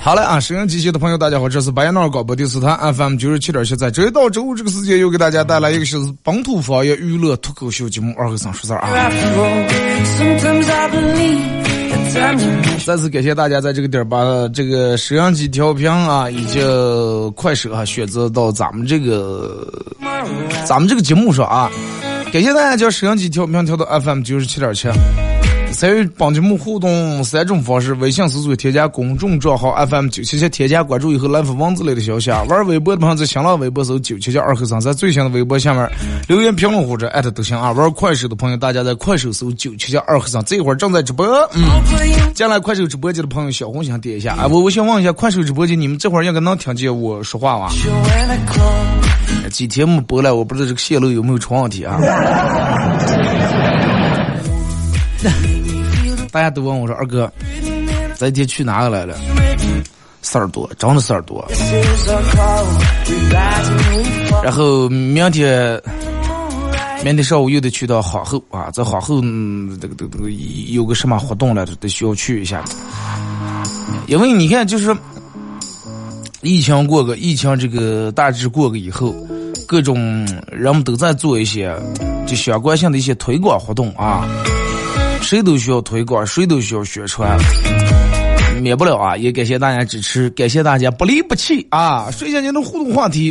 [0.00, 0.40] 好了啊！
[0.40, 9.10] 收音机前的朋友，大家好，这是白彦淖尔广播电视台 FM 九十七点七，在周一到周五这个时间，又给大家带来一个小时本土方言娱乐脱口秀节目《二和尚说事儿》啊！
[12.86, 16.60] 再次感谢大家在这个点儿把这个摄像机调频啊，以及
[17.36, 19.66] 快手啊选择到咱们这个
[20.64, 21.70] 咱们这个节目上啊！
[22.32, 24.88] 感谢大家将摄像机调频调到 FM 九十七点七。
[25.78, 32.42] 参与帮节目互动三种方式：微信搜索添加公众账号 FM 九七七，添加关注以后来发文字类的消息啊。
[32.48, 35.88] 玩微博的朋友在新浪微博搜九七七二和尚，在最新的微博下面
[36.26, 37.70] 留言评论或者艾特都行啊。
[37.70, 41.24] 玩快手的朋友，大家在快手搜九七七二和尚，这会儿正在直播。
[41.54, 41.62] 嗯，
[42.34, 44.48] 进来快手直播间的朋友，小红心点一下啊。
[44.48, 47.68] 我我想问一下，快手直播间你们这会儿应该能听见我说话吧？
[49.52, 52.00] 几天没播了，我不知道这个线路有没有出问题啊。
[56.30, 57.30] 大家都问我说：“二哥，
[58.16, 59.14] 这天去哪个来了？
[60.20, 61.46] 事儿多，真的事儿多。
[64.42, 65.80] 然后明天，
[67.04, 69.20] 明天上午又得去到皇后啊，在皇后
[69.80, 72.62] 这个这个这个有个什么活动了，得需要去一下。
[74.06, 74.94] 因为你看，就是
[76.42, 79.14] 疫情过个疫情这个大致过个以后，
[79.66, 81.74] 各种人们都在做一些
[82.26, 84.28] 就相关性的一些推广活动啊。”
[85.28, 87.38] 谁都需要推广，谁都需要宣传，
[88.62, 89.14] 免不了啊！
[89.14, 92.10] 也感谢大家支持，感谢大家不离不弃啊！
[92.10, 93.30] 说一下您的互动话题，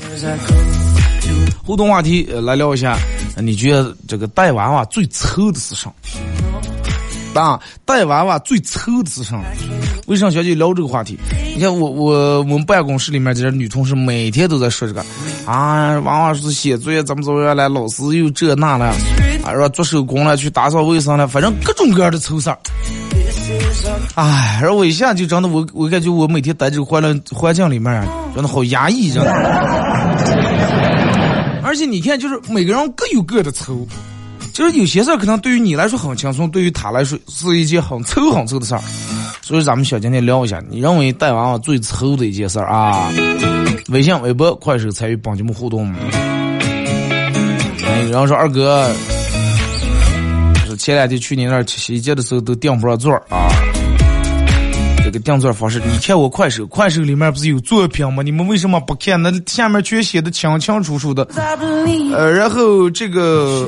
[1.66, 2.96] 互动话题来聊一下，
[3.38, 5.91] 你觉得这个带娃娃最愁的是啥？
[7.34, 9.44] 啊，带娃娃最愁的是啥？
[10.06, 11.18] 为啥小姐聊这个话题？
[11.56, 15.03] 你看我我我们办公室里面这些女同事每天都在说这个
[15.47, 18.94] 啊，娃娃是写作业怎么怎么样了，老师又这那了。
[19.44, 22.58] 啊说做手工了，去打扫卫生了，反正各种各样的丑事儿。
[24.16, 29.31] 哎，然后我一下就真的，我我感觉我每天待这个环境环境里面，真的好压抑，真的。
[31.64, 33.88] 而且你看，就是每个人各有各的丑，
[34.52, 38.81] 就是有些事儿可能对于你来说很轻松，对于他来说是一件很丑很丑的事儿。
[39.47, 43.09] 所以咱们小今天聊一下，你认为带娃娃最愁的一件事儿啊？
[43.88, 45.90] 微信、微博、快手参与帮节目互动。
[48.12, 48.94] 然后说二哥。
[50.78, 53.47] 前两天去你那儿洗衣机的时候都订不上座啊！
[55.17, 58.22] 这个订座方式，你看我快手，快手里面不是有作品吗？
[58.22, 59.19] 你们为什么不看？
[59.19, 61.28] 那下面全写的清清楚楚的。
[62.13, 63.67] 呃，然后这个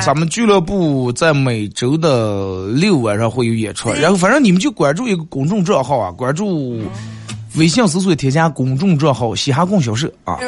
[0.00, 6.80] 咱们俱乐部在每周的六晚上会有演出，然后反正你们就关注一个公众账号啊，关注
[7.56, 10.38] 微信搜索添加公众账号“嘻哈供销社”啊，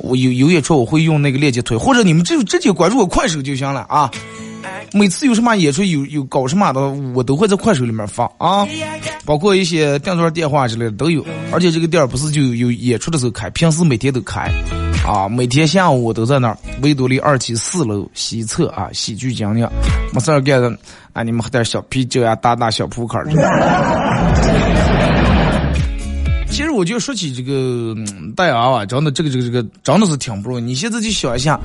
[0.00, 4.10] 我有有演出我会用那个链接推，或者你们就直接关注我快手就行了啊。
[4.92, 6.80] 每次有什么演出，有有搞什么的，
[7.14, 8.66] 我都会在快手里面发啊，
[9.24, 11.24] 包括一些订座电话之类的都有。
[11.52, 14.52] 而且这个店儿不是就有演出的时候开，平时每天都开，
[15.06, 19.70] 啊，每天下午我都在那儿，维多利二期四楼西侧啊，喜剧讲讲，
[20.12, 20.76] 没事儿干的，
[21.12, 23.18] 啊，你们喝点小啤酒呀，打打小扑克。
[26.54, 27.96] 其实我就说起这个
[28.36, 30.62] 带娃娃，真的这个这个这个真的是挺不容易。
[30.62, 31.58] 你现在就想一下，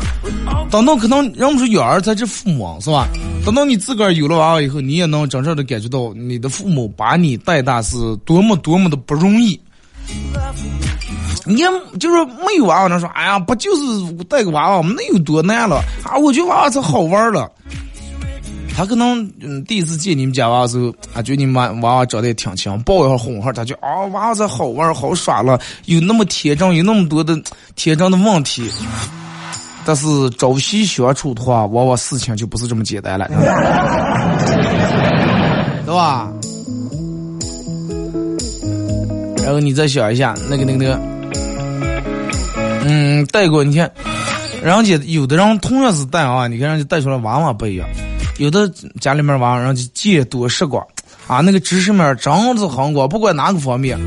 [0.71, 3.07] 等到可能人们说养儿才是父母是吧？
[3.45, 7.95] 等到你自个儿有了娃娃以后，你也能真正的感觉到你的父母把你带大是
[8.25, 9.61] 多么多么的不容易。
[11.45, 11.57] 你
[11.99, 16.17] 就是没有娃娃，能说哎呀，不就是带个娃娃，那有多难了啊？
[16.17, 17.47] 我觉得娃娃才好玩了。
[18.79, 27.37] 他可能嗯第一次见你们家娃的时候，啊，觉得你们娃娃长得也挺强，抱一下哄一下，他就啊娃娃好玩好耍了，有那么天真，有那么多的
[27.75, 28.71] 天真的问题。
[29.83, 33.27] 但是朝夕相处的话，往往事情就不是这么简单了，
[35.85, 36.31] 对吧？
[39.43, 40.97] 然后你再想一下，那个那个那个，
[42.85, 43.91] 嗯，带过你看，
[44.63, 47.85] 人家有的人同样是带啊，你看人家带出来娃娃不一样，
[48.39, 48.71] 有的
[49.01, 50.81] 家里面娃，人家见多识广
[51.27, 53.99] 啊，那个知识面真是很广，不管哪个方面。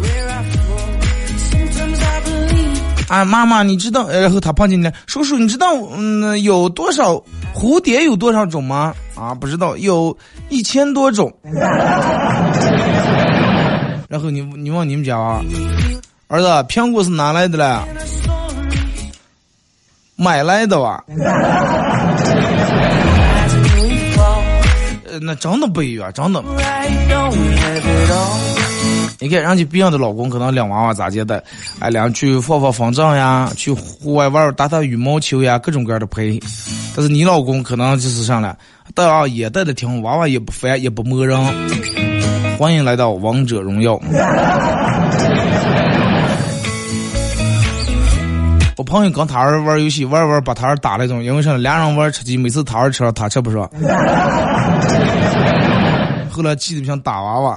[3.09, 4.09] 啊，妈妈，你知道？
[4.09, 7.23] 然后他碰见你，叔叔，你知道，嗯，有多少
[7.55, 8.95] 蝴蝶有多少种吗？
[9.15, 10.17] 啊，不知道，有
[10.49, 11.31] 一千多种。
[14.09, 15.43] 然后你你问你们家啊，
[16.29, 17.79] 儿子，苹果是哪来的嘞？
[20.17, 21.05] 买来的吧？
[25.13, 26.43] 呃，那真的不一样，真的。
[29.21, 31.45] 你看，人家别人的老公可能两娃娃咋接的？
[31.81, 36.41] 哎，俩去放放风筝呀，去户外玩打打羽毛球呀，各种各样的陪。
[36.97, 38.57] 但是你老公可能就是上来
[38.95, 41.39] 带啊，也带的挺，娃娃也不烦，也不磨人。
[42.57, 44.01] 欢迎来到王者荣耀。
[48.83, 51.57] 我朋友跟他儿玩游戏，玩玩把他儿打那种，因为啥？
[51.57, 53.71] 俩人玩吃鸡，每次他儿吃了，他吃不上。
[56.29, 57.57] 后来气得像打娃娃。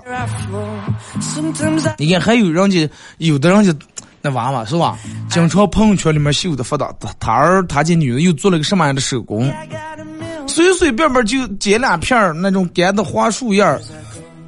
[1.97, 2.87] 你看，还有人家，
[3.17, 3.73] 有的人家
[4.21, 4.95] 那娃娃是吧？
[5.27, 6.87] 经常朋友圈里面秀的发的，
[7.19, 9.51] 他儿他家女的又做了个什么样的手工？
[10.45, 13.81] 随随便便就剪两片那种干的花树叶儿，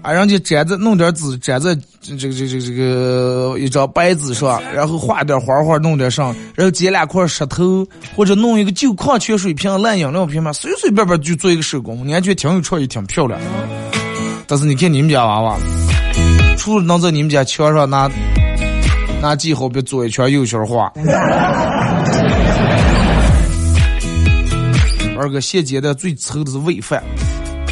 [0.02, 7.86] 啊，人家粘在弄点纸粘在这个这个这个一张白纸上，然后画点花花弄点上，然后捡两块石头
[8.16, 13.38] 或者弄一个旧矿泉水瓶、烂饮料瓶嘛，随随便便就做一个手工，你还觉得挺有创意、挺漂亮。
[14.48, 15.58] 但是你看你们家娃娃，
[16.58, 18.10] 除了能在你们家墙上拿
[19.22, 20.90] 拿记号笔左一圈右一圈画，
[25.20, 27.04] 二个现阶段最愁的是喂饭。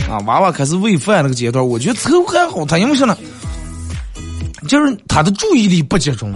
[0.10, 0.20] 啊！
[0.26, 3.18] 娃娃开始喂饭那个阶段，我觉得愁还好，他因为啥呢？
[4.68, 6.34] 就是他的注意力不集中，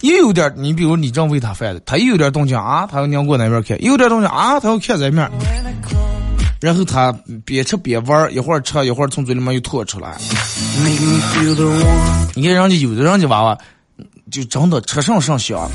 [0.00, 5.30] 又有点你比如你正喂他饭的，他又有点动静啊，他要娘过那边看，又有点动静啊，他要看这面。
[6.60, 7.10] 然后他
[7.44, 10.16] 边吃边玩，一会儿吃一会儿从嘴里面又吐出来。
[12.34, 13.56] 你看人家有的人家娃娃，
[14.30, 15.70] 就真的吃上上香，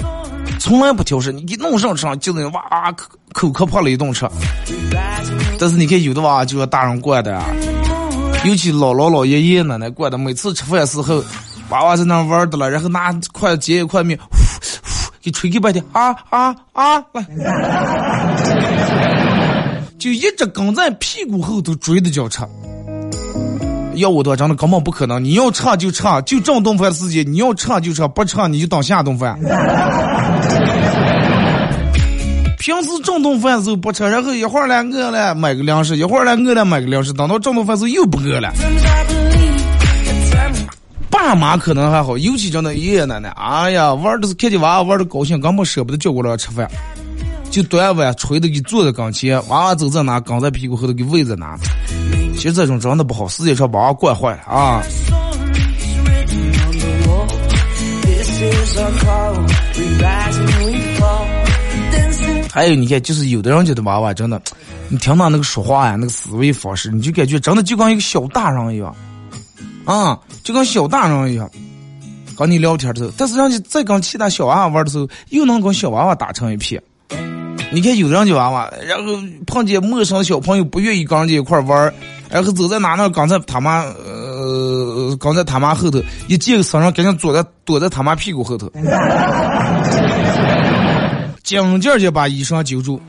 [0.65, 4.27] 从来不挑食，你一弄上上就那哇口口可怕了一顿吃。
[5.59, 7.45] 但是你看有的娃就是大人惯的，啊
[8.43, 11.23] 尤其姥姥姥爷爷奶奶惯的，每次吃饭时候，
[11.69, 14.25] 娃娃在那玩的了，然后拿筷子接一块面，呼
[14.81, 17.23] 呼给吹给半天，啊啊啊来。
[19.99, 22.41] 就一直跟在屁股后头追着叫吃，
[23.93, 25.23] 要我的话真的根本不可能。
[25.23, 29.39] 你要唱就唱，就这顿饭时间，你要唱就唱，不唱你就等下顿饭。
[32.57, 38.51] 平时正顿饭时候不吃，然后一会儿来饿了买个粮食，一会儿来饿了买个粮食，等到正顿饭时候又不饿了。
[41.11, 46.67] 爸妈可能还好，尤其真的爷爷奶奶，哎呀，玩的是看见娃娃玩的高兴，根本舍不得叫过来吃饭。
[47.51, 51.55] 就端碗吹的给坐在跟前，娃娃走在哪，跟在屁股后头给喂在哪。
[52.35, 54.81] 其实这种真的不好，世界上把娃惯坏了啊。
[62.51, 64.41] 还有你看，就是有的人家的娃娃真的，
[64.87, 68.95] 你听他那个说话呀，那个思维方式，你就感觉真的就跟一个小大人一样，
[69.83, 71.49] 啊，就跟小大人一样，
[72.37, 76.81] 跟你聊天的时候，但是人家在跟其他小娃娃玩的时候，又能跟小娃娃打成一片。
[77.71, 79.13] 你看有的人家娃娃，然后
[79.45, 81.93] 碰见陌生的小朋友不愿意跟人家一块玩
[82.29, 83.83] 然后走在哪那，刚才他妈
[84.95, 88.71] 呃，刚在他妈后头一见个生人，赶紧躲在躲在他妈屁股后头，
[91.43, 93.01] 紧劲儿就把衣裳揪住，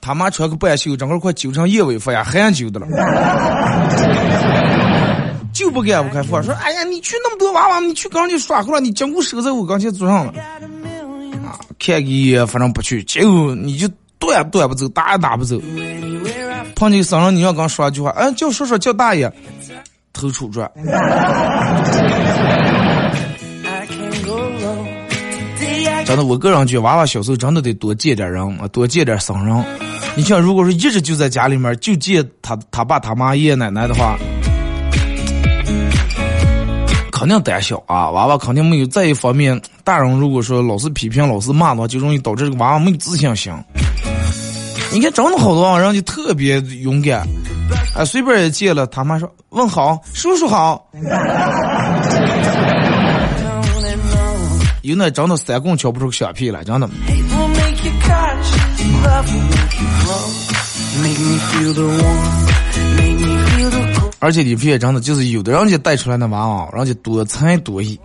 [0.00, 2.86] 他妈穿个半袖，整个快揪成燕尾服呀，汗揪的了，
[5.54, 10.32] 就不敢不开放，说哎呀，你去那么多娃娃，你去跟人家耍过了，你经过守在我跟前坐上了
[11.46, 11.58] 啊。
[11.78, 15.58] 看个，反正不去，结果你就断也断不走，打也打不走。
[16.74, 19.32] 碰见生人，你要刚说一句话，哎，叫叔叔，叫大爷，
[20.20, 20.70] 头出转。
[26.04, 29.64] 真的，我个人觉得，娃娃小时候真的得多见点人啊，多见点生人。
[30.14, 34.16] 你像，如果说一直就在家里面，就见他他爸他妈爷爷奶奶的话。
[37.10, 38.86] 肯定胆小啊，娃娃肯定没有。
[38.86, 43.52] 再一方面，大人如果说老是批评、老是骂的话，就容易导致这个娃娃没有自信心。
[44.92, 47.26] 你看，真的好多人就特别勇敢，
[47.94, 50.90] 啊，随便一见了，他妈说问好，叔叔好。
[54.82, 56.88] 有那真的三棍敲不出个响屁来，真的。
[64.18, 67.98] 而且你发现真的就是有的人家带出来的娃娃，人家多才多艺，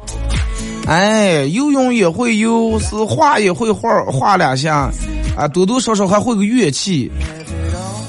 [0.87, 4.91] 哎，游泳也会游，是画也会画，画两下，
[5.37, 7.11] 啊，多多少少还会个乐器，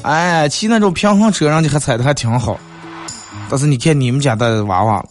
[0.02, 2.58] 哎，骑那种平衡车，人家还踩的还挺好。
[3.48, 5.04] 但是你看你们家的娃娃，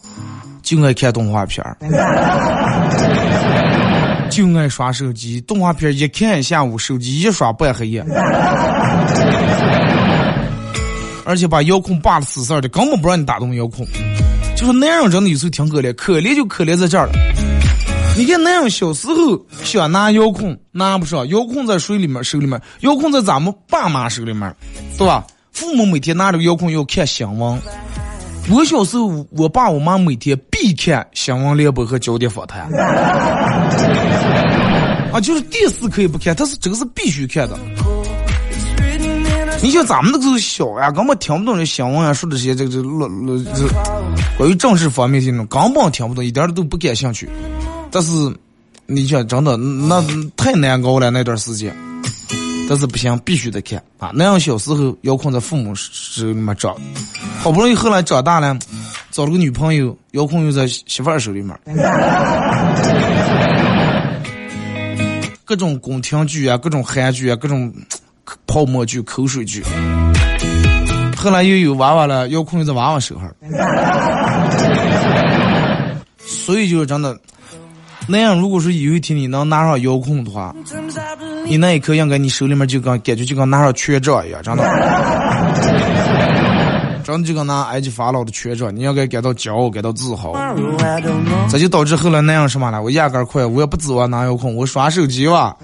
[0.62, 1.77] 就爱看动画片儿，
[4.29, 8.03] 就爱刷手机，动画片一看一下午，手机一刷半黑夜。
[11.24, 13.86] 而且把遥控拔的死死的，根本不让你打动遥控。
[14.55, 17.13] 就是男人真的有时候挺可怜，可怜就可怜在这儿了。
[18.18, 24.53] 你看那样小时候想拿遥控拿不上，遥控在水里面手里面，遥控在咱们爸妈手里面，
[24.98, 25.25] 对吧？
[25.51, 27.60] 父母每天拿着遥控要看新闻。
[28.50, 32.70] 我小时候，我爸我妈每天必看新闻联播和焦点访谈。
[35.12, 37.58] 啊，就是电视可以不看，但是这个是必须看的。
[39.63, 43.68] 你像咱们那个时候小呀，根本听不懂这新闻啊，说这些这个这乱乱这
[44.38, 47.30] 关于政治方面的那种，根本听不懂，一点都不感兴趣。
[47.91, 48.12] 但是
[48.86, 50.01] 你想真的那
[50.38, 51.75] 太难搞了那段时间，
[52.69, 54.12] 但是不行，必须得看啊！
[54.13, 56.75] 那样小时候遥控在父母手里面长，
[57.41, 58.57] 好不容易后来长大了，
[59.12, 61.57] 找了个女朋友，遥控又在媳妇儿手里面，
[65.43, 67.71] 各种宫廷剧啊，各种韩剧啊，各种。
[68.48, 69.62] 泡沫剧、口水剧，
[71.17, 73.29] 后来又有娃娃了，遥控又在娃娃手上，
[76.19, 77.19] 所以就是真的，
[78.12, 80.53] 那样如果说有一天你能拿上遥控的话，
[81.46, 84.63] 你那一刻应该你手里面就跟感觉就跟拿上权杖一样，真的，
[87.03, 90.34] 真的就跟拿埃及法老的权杖，你应该感到骄傲，感到自豪。
[91.50, 92.82] 这就导致后来那样什么了？
[92.82, 95.56] 我压根儿快，我也不指望拿遥控，我刷手机吧。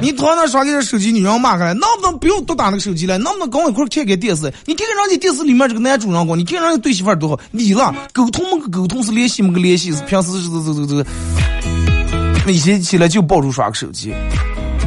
[0.00, 3.18] 你躺那耍个手机，你让我骂开来，能不能不用多打那个手机了？
[3.18, 4.52] 能不能跟我一块看看电视？
[4.64, 7.38] 你看看人家电视里面这个男主人公，你看人家对媳妇儿多好。
[7.50, 11.10] 你了，沟通么个沟通是联系么个联系是平时这这这这，
[12.46, 14.14] 那些起来就抱住耍个手机，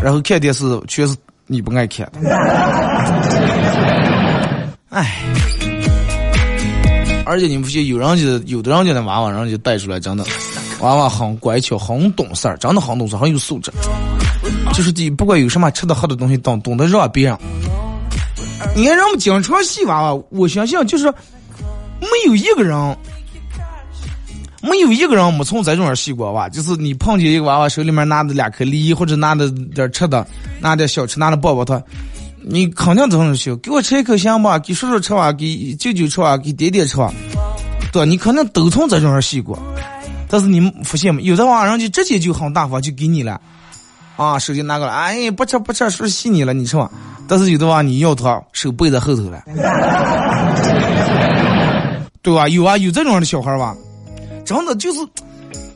[0.01, 1.15] 然后看电视全是
[1.45, 2.11] 你不爱看。
[4.89, 5.23] 哎，
[7.25, 10.25] 而且你发现，有人家有的人家的娃娃，人家带出来真的，
[10.81, 13.71] 娃娃很乖巧，很懂事儿，真的很懂事，很有素质。
[14.73, 17.37] 就是你不管有什么吃的喝的东西，懂懂得让别人。
[18.75, 21.05] 你看人们经常戏娃娃，我相信就是
[21.99, 22.75] 没有一个人，
[24.61, 26.49] 没有一个人没从这种戏过娃。
[26.49, 30.25] 就是你碰见一个娃娃手里面拿着两颗梨，或者拿着点吃的，
[30.59, 31.81] 拿点小吃，拿着抱抱他，
[32.41, 33.55] 你肯定都能笑。
[33.57, 34.57] 给我吃一口行吧？
[34.57, 35.31] 给叔叔吃吧？
[35.31, 36.35] 给舅舅吃吧？
[36.37, 37.13] 给爹爹吃吧？
[37.91, 39.59] 对，你肯定都从这种戏过。
[40.27, 41.21] 但是你们发现没？
[41.23, 43.39] 有的娃人家直接就很大方，就给你了。
[44.15, 46.89] 啊，手机拿过来，哎，不吃不吃，说洗你了，你吃吧。
[47.27, 49.41] 但是有的话，你要他手背在后头了，
[52.21, 52.47] 对吧？
[52.49, 53.75] 有啊，有这种的小孩吧，
[54.45, 54.99] 真的就是，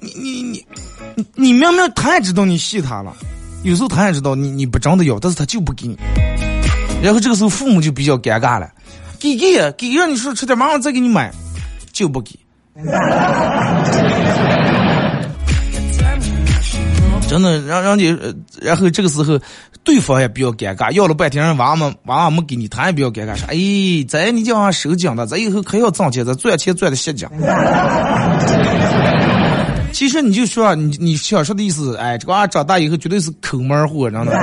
[0.02, 0.66] 你你你，
[1.36, 3.14] 你明明他也知道你洗他了，
[3.64, 5.98] 有时候他也知道你你不真的要，但是他就不给你。
[7.02, 8.70] 然后这个时候父母就比较尴尬了，
[9.20, 11.32] 给给给，让你说吃点，马上再给你买，
[11.92, 12.38] 就不给。
[17.38, 18.06] 真的让让你，
[18.60, 19.40] 然后这个时候，
[19.84, 23.56] 对方也比较尴尬，要了半天，人娃娃娃娃没给你，他也比较尴尬，说：“哎，
[24.10, 27.28] 这你叫俺收紧的，咱以后可要挣钱，咱赚钱赚的吸紧。
[29.94, 34.32] ”其实你就说，你你想说的意思，哎，这个娃长大以后绝对是抠门货，真的，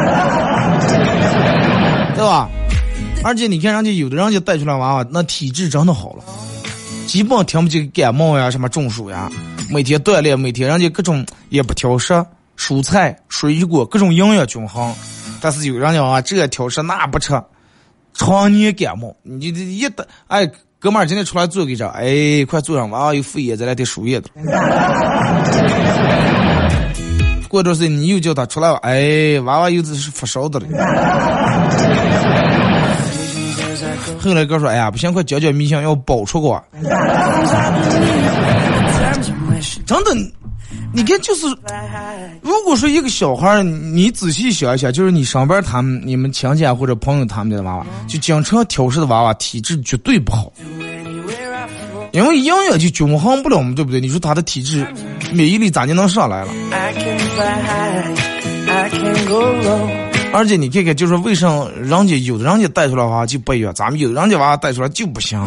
[2.15, 2.49] 对吧？
[3.25, 6.23] 而且你看，人家有的人家带出来娃娃，那体质真的好了，
[7.09, 9.29] 基本听不见感冒呀，什么中暑呀，
[9.69, 12.25] 每天锻炼，每天人家各种也不挑食。
[12.57, 14.95] 蔬菜、水果各种营养均衡，
[15.41, 17.33] 但是有人讲啊，这挑食那不吃，
[18.15, 19.15] 常年感冒。
[19.23, 24.29] 你这一打，哎，哥们儿今天出来做给着，哎，快坐上，娃娃有肺炎，再来点输液的。
[27.49, 30.67] 过段时间你又叫他出来了，哎，娃娃又是发烧的了。
[34.21, 36.63] 后来哥说，哎呀，不行，快教教迷香，要保出国。
[39.87, 40.11] 真的。
[40.93, 41.47] 你看，就是，
[42.41, 50.53] 如果说一个小孩儿，你仔细想一想，就是你上班他们、你们亲戚或者朋友他们家的娃娃，就经常挑食的娃娃，体质绝对不好，
[52.13, 54.01] 因为营养就均衡不了嘛，对不对？
[54.01, 54.87] 你说他的体质
[55.33, 56.53] 免疫力咋就能上来了？
[60.33, 61.49] 而且你看看，就是为啥
[61.81, 65.41] 人家有的人家带出来娃就不一样，咱们有的人家娃娃带出来就不行。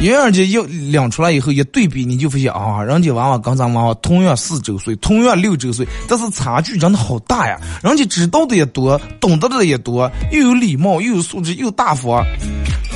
[0.00, 7.58] 因为人家要领出来以后一对比，你就发现啊，人家娃娃跟咱娃娃同样四周岁，同样六周岁，但是差距真的好大呀。
[7.82, 12.24] 人家知道的也多，懂得的也多，又有礼貌，又有素质，又大方，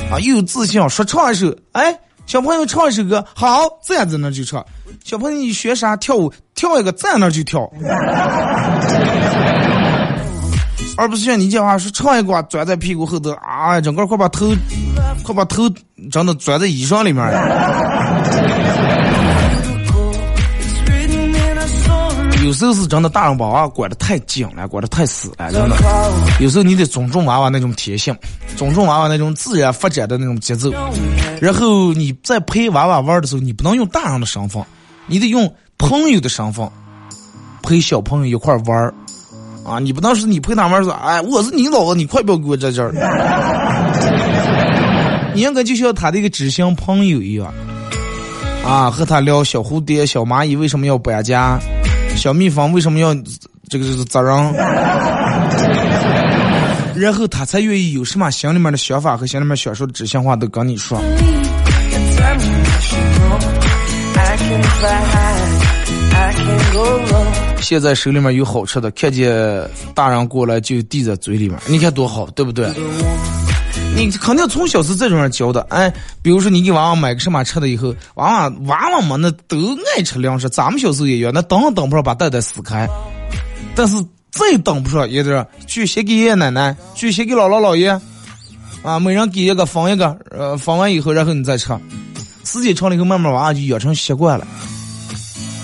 [0.09, 0.81] 啊，又有自信。
[0.89, 1.93] 说唱一首，哎，
[2.25, 4.65] 小朋友唱一首歌，好，站在那就唱。
[5.03, 6.31] 小朋友你学啥跳舞？
[6.55, 7.69] 跳一个站那就跳。
[10.95, 14.47] 而不是像你这话说唱一个钻在屁股后头啊，整个快把头，
[15.23, 15.63] 快把头
[16.11, 18.53] 真的钻在衣裳里面了。
[22.43, 25.75] 有时候是真的，大人把娃管的太紧了，管的太死了，真的。
[26.39, 28.15] 有时候你得尊重娃娃那种天性，
[28.57, 30.69] 尊重娃娃那种自然发展的那种节奏。
[31.39, 34.61] 然后你在陪娃娃玩的时候，你不能用大人的身份，
[35.07, 36.69] 你得用朋友的身份
[37.61, 38.93] 陪小朋友一块玩。
[39.65, 42.91] 啊，你不能是你陪他玩说，哎，我是你老子，你快不要给我在这儿。
[45.33, 47.53] 你应该就像他的一个知心朋友一样，
[48.65, 51.59] 啊，和他聊小蝴蝶、小蚂蚁为什么要搬家。
[52.15, 53.13] 小蜜蜂为什么要
[53.69, 54.53] 这个是责任？
[56.95, 61.01] 然后他才愿意有什么心里面的想法和心里面想说的知心话都跟你说。
[67.59, 69.33] 现在手里面有好吃的，看见
[69.95, 72.69] 大人过来就递在嘴里面，你看多好，对不对？
[73.95, 82.87] 你肯定从小是这种人教的，哎，比如说你给娃娃买个什么吃的以后，娃娃娃娃们那都爱吃粮食，咱们小时候也一样，那等也等不上把袋袋撕开，
[83.75, 83.95] 但是
[84.31, 87.97] 再等不上也得去先给爷爷奶奶，去先给姥姥姥爷，
[88.81, 91.67] 啊，每人给一个分一个，呃，分完以后然后你再吃，
[92.43, 94.47] 时间长了以后慢慢娃娃就养成习惯了，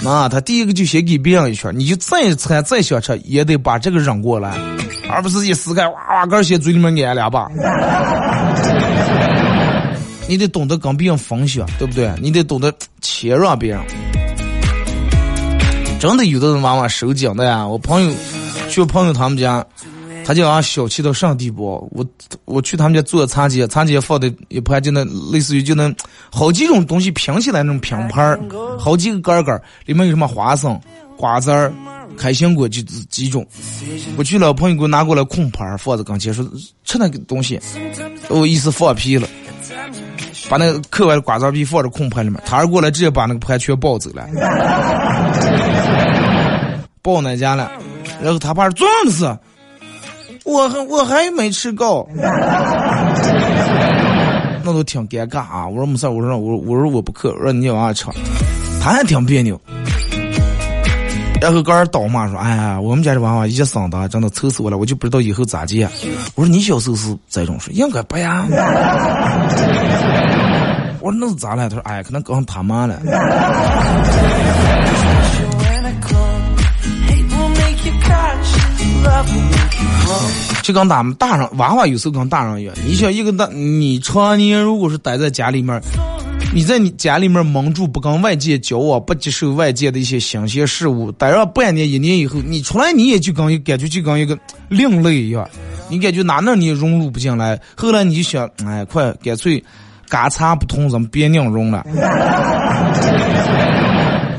[0.05, 4.57] 啊，他第一个就先给别人一圈，你就再馋再想吃也得把这个扔过来。
[5.09, 7.47] 而不是一撕开哇哇根先嘴里面咽两把，
[10.27, 12.13] 你得懂得跟别人分享，对不对？
[12.21, 13.81] 你得懂得谦让别人。
[15.99, 18.15] 真的有的人娃娃手紧的呀，我朋友
[18.69, 19.65] 去朋友他们家，
[20.23, 21.89] 他就俺小气到什么地步？
[21.91, 22.05] 我
[22.45, 25.93] 我去他们家做餐节，餐节放的一盘就那类似于就那
[26.31, 28.39] 好几种东西拼起来那种拼盘
[28.77, 30.79] 好几个杆杆里面有什么花生、
[31.17, 31.73] 瓜子儿。
[32.19, 33.47] 开心果就几种，
[34.17, 36.45] 我去了，朋友给我拿过来空盘放在跟前，说
[36.83, 37.57] 吃那个东西，
[38.27, 39.25] 我意思放屁了，
[40.49, 44.27] 把那个嗑完的瓜子皮放在空盘里面，他儿过来直接把那个盘全抱走了，
[47.01, 47.71] 抱那家了，
[48.21, 49.23] 然后他爸装的是，
[50.43, 52.05] 我还我还没吃够，
[54.61, 55.65] 那都挺尴尬啊！
[55.65, 58.05] 我说没事，我说我我说我不嗑，我说你往下吃，
[58.81, 59.59] 他还挺别扭。
[61.41, 65.87] 然后跟人倒骂说：“哎呀，我们家这娃娃一嗓子真的愁死我了，我就不知道以后咋接。”
[66.35, 67.71] 我说：“你小时候是这种说？
[67.73, 68.45] 应该不呀。
[71.01, 72.99] ”我说：“那是咋了？”他说：“哎，可能刚他妈了。”
[80.61, 85.81] 就跟咱们大人娃娃有时候跟大人一样，你想一个大，你常年如果是待在家里面。
[86.51, 95.47] 你在你家里面蒙住，不跟外界交往，不接受外界的一些新鲜事物，待上半年一年以后，你出来你也就跟感觉就跟一个另类一样，
[95.89, 97.59] 你感觉哪哪你也融入不进来。
[97.75, 99.63] 后来你就想，哎，快干脆，
[100.07, 101.85] 嘎擦不通，咱们别硬融了，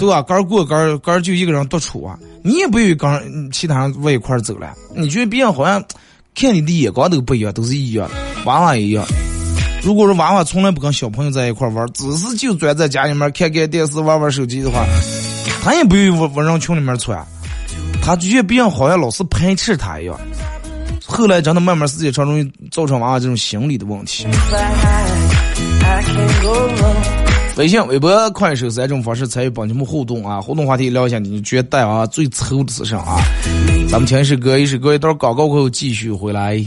[0.00, 0.20] 对吧？
[0.22, 3.08] 干过干干就一个人独处啊，你也不愿意跟
[3.52, 4.72] 其他人往一块走了。
[4.96, 5.80] 你觉得别人好像
[6.34, 8.10] 看你的眼光都不一样，都是一样，
[8.46, 9.06] 娃娃一样。
[9.82, 14.84] 如果说娃娃从来不跟小朋友在一块玩，只是就钻在家里面看看电视、玩玩手机的话，
[15.62, 17.18] 他也不愿意往往人群里面窜，
[18.02, 20.18] 他觉得别人好像老是排斥他一样。
[21.06, 24.26] 后来真的慢慢时间长，容易造成娃娃这种心理的问题。
[27.56, 30.40] 微信、微博、快手三种方式参与帮你们互动啊！
[30.40, 33.18] 互动话题聊一下，你觉得带娃最丑的是啥啊？
[33.90, 36.64] 咱们听一首歌，一首歌一段广告过后继续回来。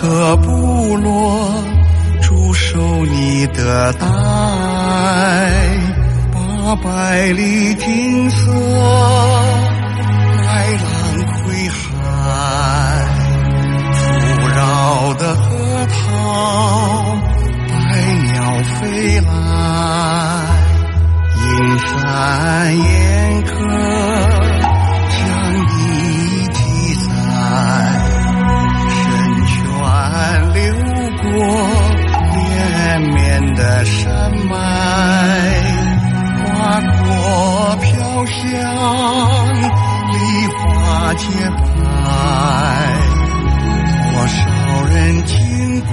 [0.00, 1.62] 和部落，
[2.22, 5.52] 驻守你的大爱，
[6.32, 8.50] 八百里金色，
[10.42, 10.86] 海浪
[11.44, 11.78] 窥海，
[13.92, 14.00] 富
[14.48, 17.14] 饶的河套，
[17.68, 17.78] 百
[18.32, 18.32] 鸟
[18.80, 19.28] 飞来，
[21.36, 21.44] 阴
[21.78, 21.86] 山
[22.78, 23.50] 岩刻，
[33.00, 34.54] 绵绵的山脉，
[36.44, 38.36] 花朵飘香，
[40.12, 40.14] 梨
[40.48, 41.24] 花洁
[41.78, 42.06] 白，
[44.12, 44.38] 多少
[44.90, 45.88] 人经过，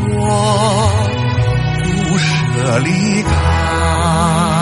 [2.09, 2.89] 不舍离
[3.23, 4.56] 开。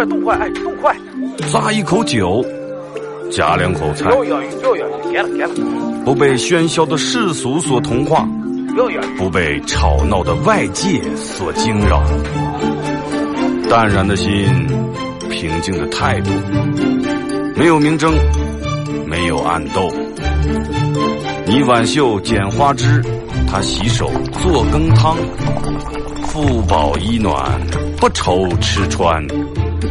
[0.00, 0.96] 快动快，哎，动快！
[1.40, 2.42] 咂一口酒，
[3.30, 4.08] 夹两口菜，
[6.06, 8.26] 不被喧嚣的世俗所同化。
[9.18, 12.02] 不被吵闹的外界所惊扰，
[13.68, 14.46] 淡然的心，
[15.28, 16.30] 平静的态度，
[17.54, 18.14] 没有明争，
[19.06, 19.92] 没有暗斗。
[21.44, 23.02] 你挽袖剪花枝，
[23.46, 24.10] 他洗手
[24.40, 25.14] 做羹汤，
[26.22, 27.60] 腹饱衣暖，
[27.98, 29.22] 不愁吃穿，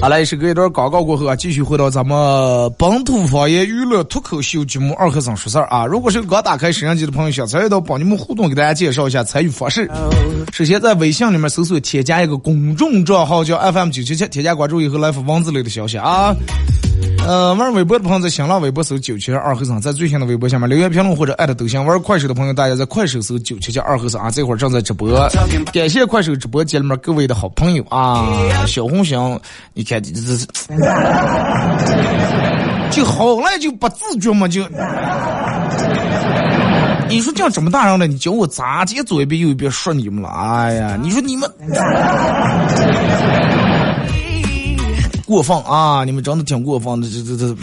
[0.00, 2.16] 好来，是隔一段广告过后啊，继续回到咱们
[2.78, 5.84] 本土方言娱乐脱口秀节目《二和尚说事儿》啊。
[5.86, 9.90] 如果是刚打开摄像机的朋友，想参与到帮你们互动，给大家介绍一下参与方式。
[10.52, 16.34] 首先在微信里面搜索添加一个公众账号叫 FM 九七七，添加关注以后来发文字类的消息啊。
[17.26, 21.84] 呃，玩微博的朋友在新浪微博搜九七二和尚，在最新的微博下面留言评论或者艾特都行。
[21.84, 25.28] 玩快手的朋友，大家在快手搜九七七二和尚啊，这会儿正在直播。
[25.72, 28.24] 感谢快手直播间里面各位的好朋友啊，
[28.68, 29.40] 小红星，
[29.74, 30.46] 你看这这这，
[32.94, 34.62] 就好赖就不自觉嘛就。
[37.08, 40.28] 你说这样这么大人了，你教我咋接左一遍右一遍说你们了？
[40.28, 41.50] 哎呀，你说你们。
[45.26, 46.04] 过分啊！
[46.04, 47.56] 你们真的挺过分的，这这这，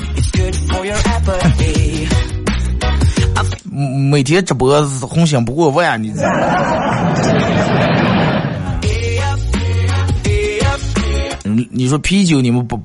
[4.12, 6.14] 每天直播红心不过万，你。
[11.46, 12.78] 嗯，你说啤酒你们不，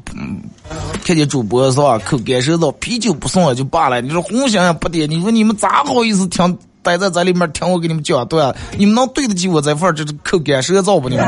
[1.04, 1.98] 看见主播是吧？
[1.98, 4.00] 口干舌燥，啤酒不送也就罢了。
[4.00, 8.54] 你说红星也不点，你说你们咋好意思听待在这里面听我给你们讲段？
[8.76, 11.08] 你们能对得起我这份这这口干舌燥不？
[11.08, 11.26] 你们？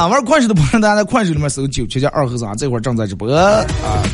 [0.00, 3.62] 啊，玩快手的朋友，大家在快手里面搜九七加二和尚，这会儿正在直播啊。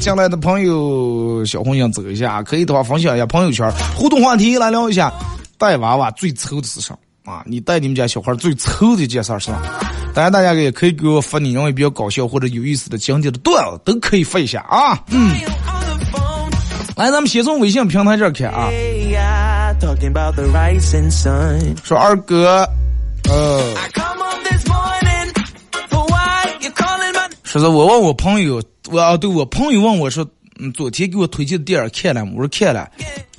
[0.01, 5.13] 进来的朋友，小红心走一下，可以的话分享一下朋友圈，互动话题来聊一下。
[5.57, 6.93] 带娃娃最愁的是啥
[7.25, 7.45] 啊？
[7.47, 9.63] 你带你们家小孩最愁的一件事是啥？
[10.13, 15.01] 当然，大家也可以给我发你认为比较搞笑或者有意思的经典的段子，都可以发一下啊。
[15.11, 15.37] 嗯。
[16.97, 18.69] 来，咱们先从微信平台这儿看啊。
[21.85, 22.69] 说二哥，
[23.29, 23.63] 呃。
[27.59, 30.27] 说是我问我朋友，我啊对我朋友问我说，
[30.61, 32.87] 嗯，昨天给我推荐的电影看了，我说看了，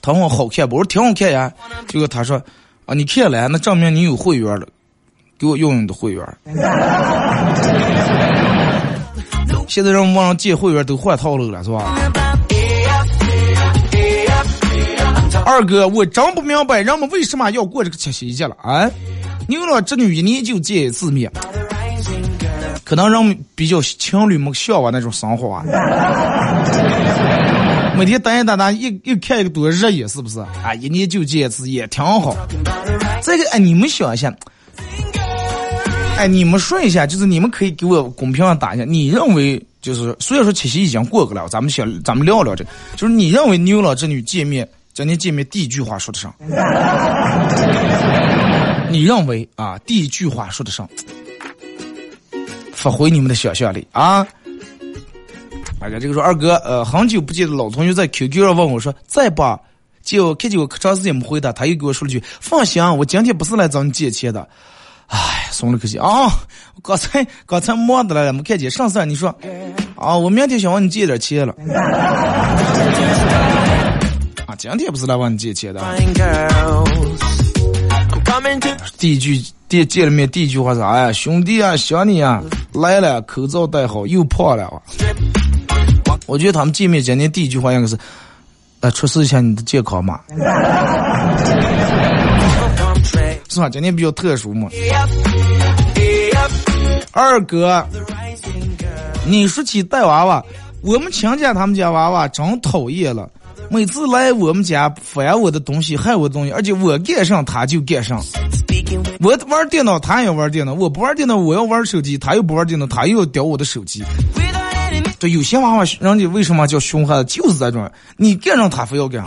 [0.01, 0.77] 他问我好看不？
[0.77, 1.51] 我说挺好看呀。
[1.88, 2.41] 结果他说，
[2.86, 4.67] 啊你看了，那证明你有会员了，
[5.38, 6.25] 给我用用你的会员。
[9.67, 11.93] 现在人们网上借会员都换套路了，是吧？
[15.45, 18.89] 二哥，我真不明白人们为什么要过这个七夕节了啊？
[19.47, 21.32] 牛郎织女一年就见一次面。
[22.88, 25.62] 可能人比较情侣们向往那种生活啊，
[28.00, 30.39] 每天等一等等，一又看一个多热也是不是？
[30.39, 32.34] 啊，一年就见一次也挺好。
[33.21, 34.34] 这个哎，你们想一下，
[36.17, 42.63] 哎，你们说一下，就是你们可以给我公屏上打一下，你认为就是虽然说七夕已经过去了，咱们先咱们聊聊这，
[42.95, 46.34] 就是你认为牛郎织女见面，今天见面第一句话说的啥？
[48.89, 50.88] 你认为啊，第一句话说的啥？
[52.89, 54.26] 发挥你们的想象力啊！
[55.78, 59.60] 大哥，这个说二哥，呃，很久不见的老同学在 QQ 上问我说：“再把
[60.02, 64.47] 就看见我可长时间没回答，他又给我说了句：“放心，我今天不是来找你借钱的。”
[65.08, 66.30] 哎，松了口气啊！
[66.82, 68.71] 刚才刚才摸的来了，没看见。
[68.71, 69.36] 上次你说
[69.97, 71.54] 啊，我明天想问你借点钱了。
[74.45, 75.82] 啊，今天不是来问你借钱的。
[78.97, 79.43] 第一句。
[79.69, 81.12] 第见了面第一句话啥呀？
[81.12, 82.41] 兄弟啊，想你啊，
[82.73, 84.82] 来了，口罩戴好，又胖了。
[86.25, 87.97] 我觉得他们见面今天第一句话应该是，
[88.80, 90.21] 来出示一下你的健康码，
[93.49, 93.69] 是吧？
[93.69, 94.69] 今天比较特殊嘛。
[97.12, 97.86] 二哥，
[99.25, 100.41] 你说起带娃娃，
[100.82, 103.30] 我们亲家他们家娃娃真讨厌了。
[103.69, 108.23] 每次来我们家翻我的东西，害我的东西，而且我干上他就干上。
[109.19, 114.03] 我玩电脑，他也玩电脑；我不玩电脑，我要玩手机，他又不玩电脑，他又要叼我的手机。
[115.19, 117.89] 对，有些娃娃，人家为什么叫熊孩子，就是这种。
[118.15, 119.23] 你干上他非要干。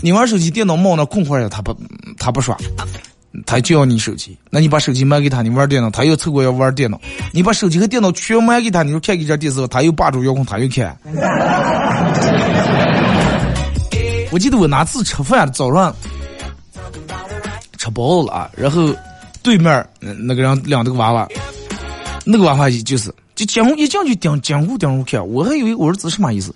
[0.00, 1.76] 你玩手机，电脑冒那空块儿他不，
[2.18, 2.56] 他不耍，
[3.46, 4.36] 他就要你手机。
[4.50, 7.00] 那你把手机卖给他，你玩电脑，他又凑过要玩电脑。
[7.32, 10.96] 你把手机和电脑全卖给他，你说看给这电视，他又霸住遥控，他又看。
[14.32, 15.94] 我记得我哪次吃饭早上
[17.76, 18.88] 吃饱了啊，然后
[19.42, 21.28] 对面那个人领那个娃娃，
[22.24, 26.54] 那个娃娃就是就监控一进去盯监控盯我看，我还以为我儿子什么意思，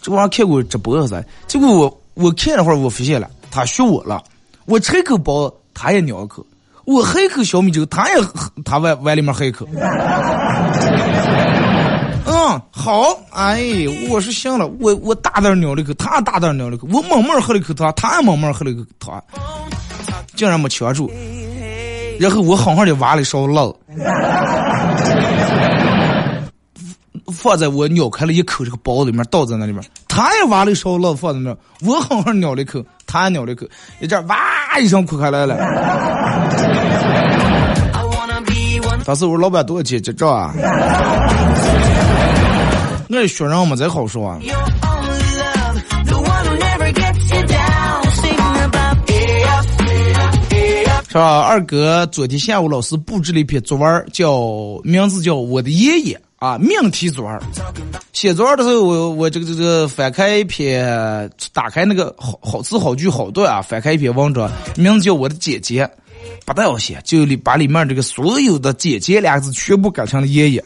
[0.00, 4.20] 这娃看过直播噻，结果我我看了会儿，我发现了他学我了，
[4.64, 6.44] 我吃一口包子，他也咬一口，
[6.86, 8.24] 我喝一口小米粥，他也
[8.64, 9.64] 他碗碗里面喝一口。
[12.52, 13.62] 嗯，好，哎，
[14.10, 19.22] 我是信了，我我大胆咬了一口，他大胆咬了一口，我慢慢喝了一口汤，他也慢慢喝了一口汤，
[20.34, 21.10] 竟然没呛住，
[22.20, 23.72] 然后我狠狠的挖了一勺辣，
[27.32, 31.56] 放在我咬开了一口这个包里面，倒在那里面，他也挖了一勺辣放在那，
[31.88, 33.66] 我狠狠咬了一口，他也咬了一口，
[34.00, 35.56] 一阵哇一声哭开来了。
[39.04, 40.52] 当时我说老板多少钱结账啊？
[43.14, 44.40] 我是学人嘛，才好说啊。
[51.08, 51.40] 是吧？
[51.40, 57.38] 二哥昨天下午老师布置了一篇作文，叫名字叫我的爷爷啊，命题作文。
[58.14, 65.86] 写作文的时候，我我这个这个翻开一篇，打开那个好好词好句好段啊，翻开一篇文章，名字叫我的姐姐，
[66.46, 70.64] 不太好写，就里把里面这个所有的姐姐俩字全部改成了爷爷。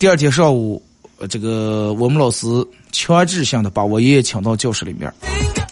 [0.00, 0.82] 第二天上午。
[1.28, 2.46] 这个我们老师
[2.92, 5.12] 强制性的把我爷爷请到教室里面，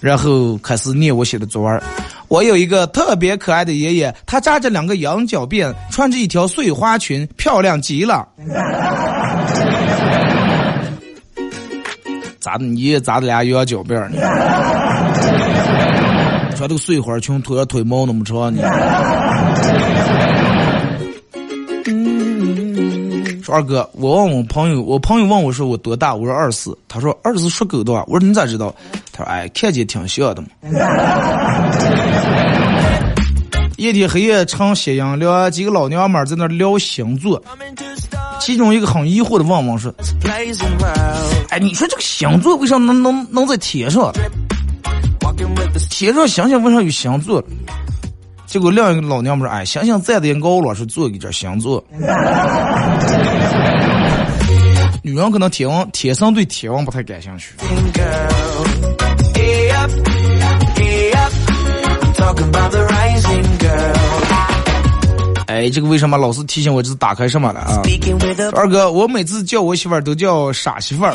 [0.01, 1.83] 然后开始念我写的作文。
[2.29, 8.29] 我有一个特别可爱的爷爷，他扎着两个羊角辫，穿着一条碎花裙，漂亮极了。
[12.39, 12.65] 咋的？
[12.65, 14.21] 你爷爷扎的俩羊角辫呢？
[16.55, 18.61] 穿这个碎花裙，腿上腿毛那么长呢？
[23.53, 26.15] 二哥，我问我朋友，我朋友问我说我多大？
[26.15, 26.77] 我说二十四。
[26.87, 28.05] 他说二十四属狗的吧。
[28.07, 28.75] 我说你咋知道？
[29.13, 30.49] 他说哎，看见挺像的嘛。
[33.77, 37.41] 一天黑夜唱夕阳，聊几个老娘们在那聊星座，
[38.41, 39.95] 其中一个很疑惑的问我说
[41.51, 44.13] ：“哎，你说这个星座为啥能能能在天上？
[45.91, 47.41] 天上星星为啥有星座？”
[48.49, 51.85] 结果另一个老娘们说：“哎，想想站的也高了，是做一点星座。
[55.03, 57.53] 女人可能天王天生对天王不太感兴趣。
[65.47, 67.83] 哎，这个为什么老是提醒我这是打开什么了啊？
[68.55, 71.15] 二哥，我每次叫我媳妇儿都叫傻媳妇儿。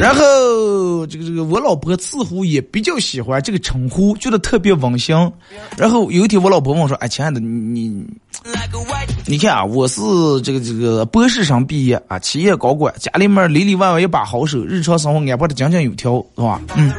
[0.00, 5.16] 然后这个这个，我老婆似乎也比较喜欢这个称呼，觉得特别温馨。
[5.76, 8.04] 然后有一天，我老婆问我说：“哎，亲爱的，你
[9.26, 10.00] 你看啊，我是
[10.42, 16.60] 这个这个博士生毕业啊，企业高管，家里面里里外外一把好手，日常生活安排的井井有条，是吧？
[16.76, 16.92] 嗯，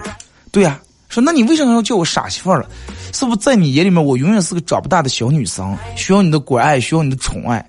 [0.52, 0.80] 对呀。
[1.10, 2.68] 说那你为什么要叫我傻媳妇儿了？
[3.14, 7.64] 是不是在你眼里面我永远是个长不大的小女生，需要你的关爱，需要你的宠爱？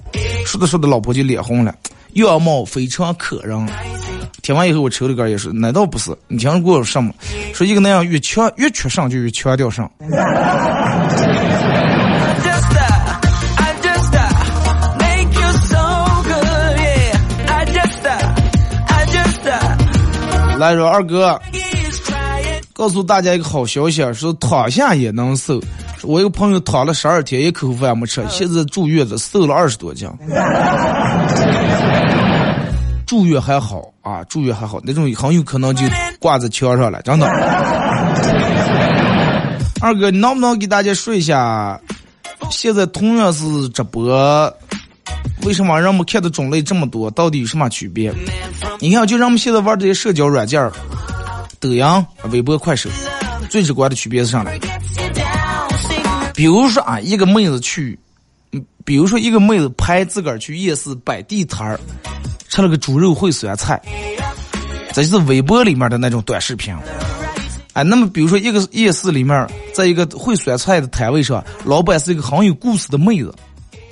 [0.46, 1.74] 说着说着，老婆就脸红了，
[2.14, 3.68] 样貌非常可人。
[4.44, 6.14] 听完以后，我抽了根也是，难道不是。
[6.28, 7.14] 你听过什么？
[7.54, 9.90] 说一个那样越强越缺上就越强调上。
[20.58, 21.40] 来说二哥，
[22.74, 25.58] 告诉大家一个好消息，说躺下也能瘦。
[26.02, 30.06] 我一个朋友躺了十二天，一口饭没吃，现在住院子，瘦了二十多斤。
[33.06, 35.82] 住院还好啊，住院还好，那种很有可能就
[36.18, 37.26] 挂在墙上了，真的。
[39.80, 41.78] 二哥，你能不能给大家说一下，
[42.50, 44.52] 现在同样是直播，
[45.42, 47.10] 为什么人们看的种类这么多？
[47.10, 48.12] 到底有什么区别？
[48.80, 50.70] 你看，就人们现在玩这些社交软件，
[51.60, 51.84] 抖音、
[52.30, 52.88] 微博、快手，
[53.50, 54.50] 最直观的区别是啥呢？
[56.34, 57.98] 比如说啊，一个妹子去，
[58.84, 61.80] 比如说一个妹子拍自个儿去夜市摆地摊儿。
[62.50, 63.82] 吃了个猪肉烩酸菜，
[64.92, 66.72] 这就是微博里面的那种短视频。
[67.72, 73.34] 哎，那么比如说一个夜市里面，在一个烩酸菜的摊位上，老板是一个很有故事的妹子，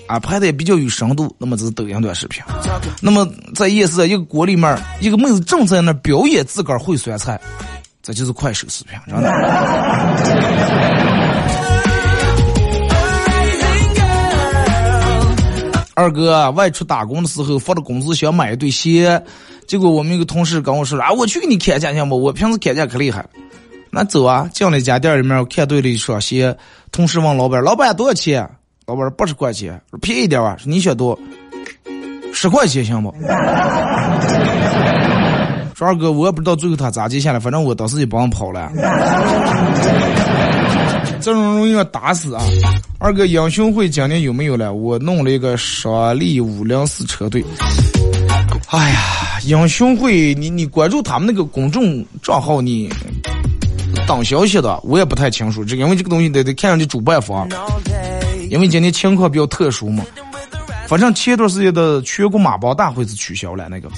[0.06, 2.40] 啊，拍的也比较有深度，那么这是抖音短视频。
[3.00, 7.40] 那么在夜市一个锅里面，一个妹子正在那表演自个儿烩酸菜，
[8.00, 9.28] 这就是快手视频，真的。
[15.94, 19.22] 二哥外出打工的时候，发了工资想买一对鞋，
[19.66, 22.16] 结果我们一个同事跟我说啊，我去给你砍价行不？
[22.16, 23.24] 我平时砍价可厉害。
[23.90, 26.56] 那走啊，进了一家店里面，我看对了一双鞋。
[26.90, 28.48] 同事问老板，老板多少钱？
[28.86, 30.56] 老板说八十块钱，说便宜点吧。
[30.58, 31.18] 说你选多，
[32.32, 33.14] 十块钱行不？
[35.74, 38.70] 说二哥，我也不知道最后他咋接下来，反正我当时就帮跑了。
[41.20, 42.42] 这种容易要打死啊！
[42.98, 44.74] 二哥，英雄会今年有没有了？
[44.74, 47.44] 我弄了一个双力五零四车队。
[48.68, 48.98] 哎呀，
[49.44, 52.90] 英雄会，你你关注他们那个公众账号，你
[54.06, 57.48] 当消息的，我也不太清楚，这因为这个东西得得看上去主办方，
[58.50, 60.04] 因为今天情况比较特殊嘛。
[60.92, 63.88] 反正前段时间的全国马包大会是取消了那个。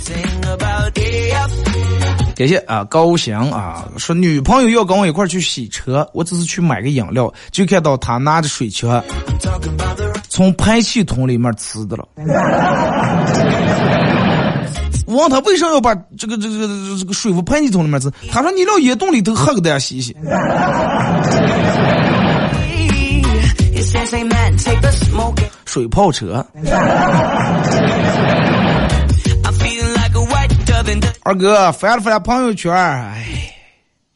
[2.36, 3.88] 感谢啊，高翔啊！
[3.97, 9.03] 说女朋友要跟我一块去洗车，我只是去买个饮料，就看到他拿着水枪
[10.28, 12.07] 从排气筒里面呲的了。
[15.05, 18.09] 我问他为啥要把这个这个这个这个水壶排气筒里面呲？
[18.30, 20.16] 他说你到烟洞里头喝个大家洗洗。
[25.64, 26.46] 水泡车。
[31.22, 33.24] 二哥翻了翻朋友圈，哎，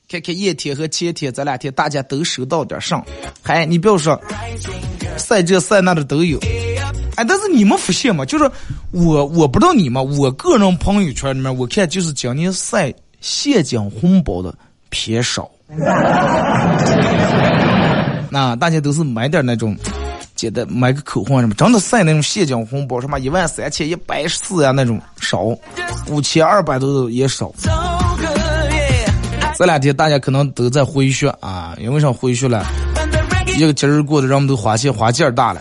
[0.08, 3.04] 看看夜天和前天这两天大家都收到点上，
[3.42, 4.20] 嗨你不要说
[5.16, 6.38] 晒这晒那的都有，
[7.16, 8.26] 哎，但是你们发现吗？
[8.26, 8.50] 就是
[8.90, 14.54] 我我不知道你们，我个人朋友圈里面我看就是今年晒现金红包的
[14.90, 15.50] 偏少，
[18.30, 19.76] 那大家都是买点那种。
[20.34, 25.46] 记得买个口红什么，真的塞那种现金红包，什么一万三千一百四呀那种少，
[26.06, 27.52] 五千二百多也少。
[29.56, 32.64] 这两天大家可能都在回血啊，因为啥回血了？
[33.56, 35.60] 一个节日过的，人们都花钱花劲儿大了，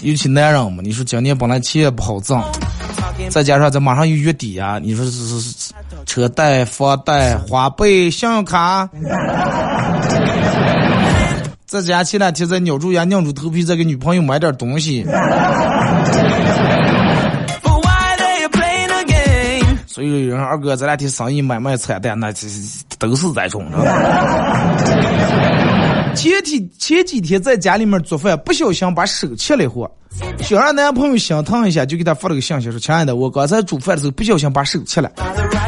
[0.00, 0.80] 尤其男人嘛。
[0.82, 2.42] 你说今年本来钱也不好挣，
[3.28, 5.74] 再加上这马上又月底啊，你说是是是
[6.06, 8.88] 车贷、房贷、花呗、信用卡。
[11.68, 15.04] 在家前两天在咬住牙、硬住头皮，再给女朋友买点东西。
[19.86, 22.46] 所以有人二哥这两天生意买卖惨淡，那这
[22.98, 23.66] 都是在种。
[26.18, 29.88] 前天前几天在家里面做饭，不小心把手切了一会，
[30.40, 35.08] 想让男朋友心疼一下，就给他发了个信息说：“亲爱的，我刚才煮饭的时候不小心把手切了。”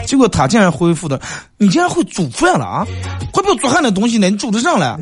[0.07, 1.21] 结果他竟然回复的
[1.57, 2.85] ：“你竟然会煮饭了啊？
[3.33, 4.29] 会不会做饭的东西呢？
[4.29, 4.99] 你煮得上了？”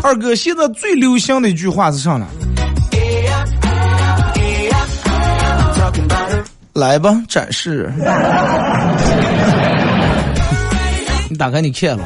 [0.00, 2.24] 二哥，现在最流行的一句话是啥呢？
[6.72, 7.92] 来吧，展示。
[11.30, 12.04] 你打开你看了？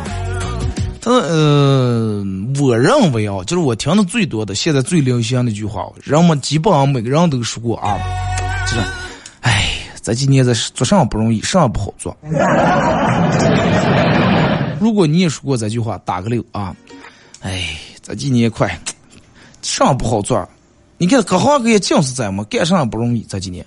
[1.00, 2.24] 他呃，
[2.60, 7.96] 我认为啊，就是我听的最多的，现在最流行的一句话，人们基本上每个人都说过啊，
[8.66, 8.80] 就是，
[9.40, 9.70] 哎，
[10.02, 12.16] 这几年在做啥不容易，啥不好做。
[14.80, 16.74] 如果你也说过这句话，打个六啊。
[17.40, 18.78] 哎，这几年快，
[19.62, 20.48] 啥不好做。
[20.98, 23.24] 你看各行各业尽是这么，干啥不容易。
[23.28, 23.64] 这几年，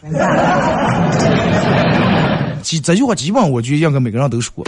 [2.61, 4.63] 基这句话基本我就应该每个人都说。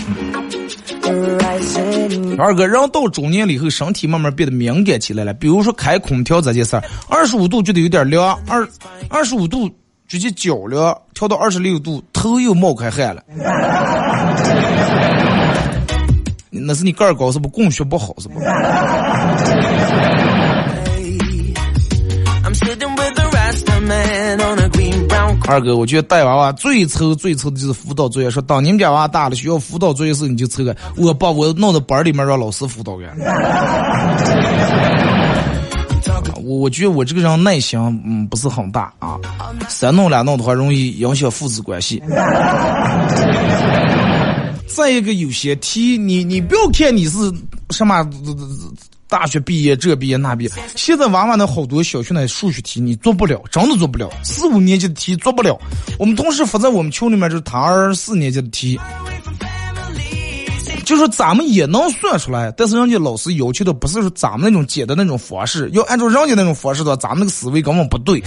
[2.38, 5.34] 二哥，人到中年了以后，身体慢慢变得敏感起来了。
[5.34, 8.68] 比如说开空调这件事儿，二十五度觉得有点凉，二
[9.10, 9.70] 二十五度
[10.08, 13.24] 直接脚凉，调到二十六度头又冒开汗了。
[16.50, 17.50] 那是你个儿高是不？
[17.50, 18.40] 供血不好是不？
[25.46, 28.32] 二哥，我觉得带娃娃最愁最愁的就是辅导作业。
[28.32, 33.14] 说当你们家娃大了需要辅导作业时，你就愁个，我把我弄到班里面让老师辅导员。
[36.46, 39.18] 我我觉得我这个人耐心嗯不是很大啊，
[39.70, 42.02] 三弄两弄的话容易影响父子关系。
[44.76, 47.18] 再一个有些题，你你不要看你是
[47.70, 48.06] 什么。
[49.14, 54.10] 大学毕业，这毕业那毕业，现在娃娃那好多小学那数学题你做不了，真的做不了。
[54.24, 55.56] 四五年级的题做不了。
[56.00, 58.80] 我们同事发在我们群里面，就是他二四年级的题，
[60.84, 68.20] 就说咱们也能算出来，但是人家老师要求的不是说咱们那种解的那种方式，要按照人家那种方式的话，咱们那个思维根本不对。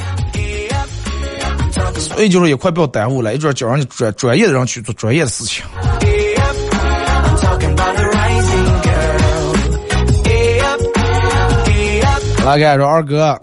[1.99, 5.64] 所以就是也快不要耽误了，一准叫人家专专业的人去做专业的事情。
[12.47, 13.36] 大概说二哥，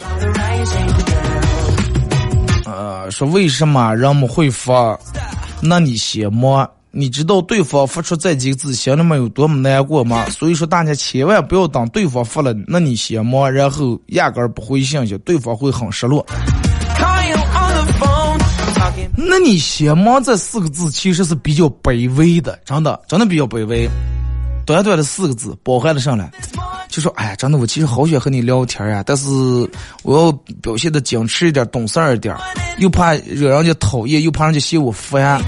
[2.66, 4.97] 呃，说为什么人们会发？
[5.60, 10.24] 那你先忙，你知道对方发出这几个字心里面有多么难过吗？
[10.30, 16.26] 所以说大家千万不要当对方发了，那你先忙，然后压根儿不回信息，对方会很失落。
[19.18, 23.86] 那你先忙这四个字其实是比较卑微的，真的，真的比较卑微。
[24.66, 26.32] 短短的四个字，包含了上来。
[26.94, 29.28] 就说，哎呀，真的，我其实好想和你聊天呀，但是
[30.04, 30.32] 我要
[30.62, 32.36] 表现的矜持一点，懂事一点，
[32.78, 35.41] 又怕惹人家讨厌，又怕人家嫌我烦。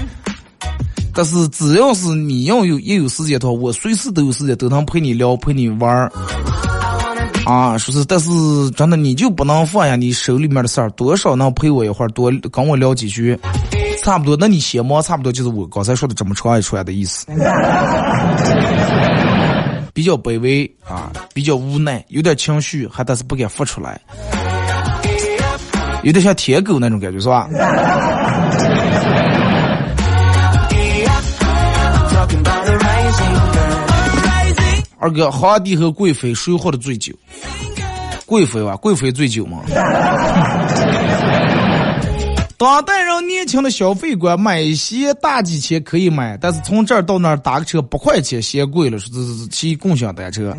[1.14, 6.10] 但是只要是你要有一有时间的话，我随时都有时间，都能陪你聊，陪你玩儿。
[7.44, 8.28] 啊，说是，但是
[8.72, 13.38] 真的你就不能放下你手里面的事儿，多少能陪我一会儿，多跟我聊几句，
[14.02, 14.36] 差不多。
[14.36, 17.24] 那你闲忙，差不多就是我刚才说的这么长一出来的意思。
[19.96, 23.98] 比较卑微啊，比较无奈，有点情绪，还但是不敢发出来，
[26.02, 27.48] 有点像舔狗那种感觉，是吧？
[34.98, 37.14] 二哥，皇帝和贵妃谁活的最久？
[38.26, 39.62] 贵妃吧，贵妃最久嘛。
[42.58, 50.56] 当代人年轻的消费观，买鞋大几千可以买，但是从这儿到那儿打个车八块钱嫌贵了，说这是骑共享单车。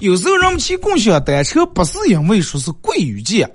[0.00, 3.50] 有时候人们骑共享单车不是因为说是贵与贱，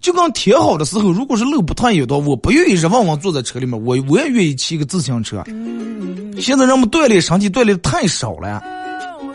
[0.00, 5.42] 就跟天好的时候，如果是路不太有的，我不愿意是往往坐在车里面，我我也愿意骑个自行车。
[6.40, 8.62] 现在人们锻炼身体锻炼的太少了。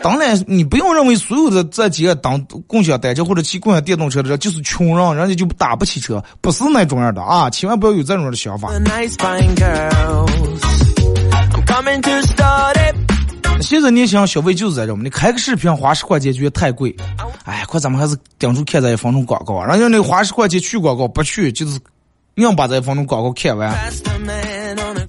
[0.02, 7.50] 当然，你不用认为所有的这几个当共享单车或者骑共享电动车的人就是穷人，人家就打不起车，不是那种样的啊！
[7.50, 8.70] 千万不要有这种的想法。
[13.60, 16.94] 现在年轻人消费就是这种，你开个视频花十块钱觉得太贵，
[17.44, 19.66] 哎，快咱们还是顶住看这一分钟广告啊！
[19.66, 21.78] 人家那花十块钱去广告不去，就是
[22.36, 23.76] 硬把这一分钟广告看完。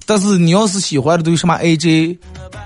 [0.04, 2.18] 但是你要是喜欢的都有什么 AJ。